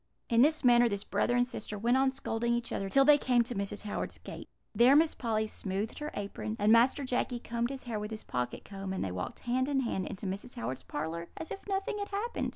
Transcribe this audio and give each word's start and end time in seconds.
"In 0.31 0.41
this 0.41 0.63
manner 0.63 0.89
this 0.89 1.03
brother 1.03 1.35
and 1.35 1.45
sister 1.45 1.77
went 1.77 1.95
on 1.95 2.09
scolding 2.09 2.55
each 2.55 2.71
other 2.73 2.89
till 2.89 3.05
they 3.05 3.19
came 3.19 3.43
to 3.43 3.53
Mrs. 3.53 3.83
Howard's 3.83 4.17
gate. 4.17 4.49
There 4.73 4.95
Miss 4.95 5.13
Polly 5.13 5.45
smoothed 5.45 5.99
her 5.99 6.09
apron, 6.15 6.55
and 6.57 6.71
Master 6.71 7.03
Jacky 7.03 7.37
combed 7.39 7.69
his 7.69 7.83
hair 7.83 7.99
with 7.99 8.09
his 8.09 8.23
pocket 8.23 8.65
comb, 8.65 8.93
and 8.93 9.03
they 9.05 9.11
walked 9.11 9.41
hand 9.41 9.69
in 9.69 9.81
hand 9.81 10.07
into 10.07 10.25
Mrs. 10.25 10.55
Howard's 10.55 10.81
parlour 10.81 11.27
as 11.37 11.51
if 11.51 11.59
nothing 11.67 11.99
had 11.99 12.09
happened. 12.09 12.49